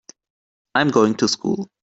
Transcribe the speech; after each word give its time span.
I'm 0.73 0.89
going 0.89 1.13
to 1.17 1.27
school. 1.27 1.69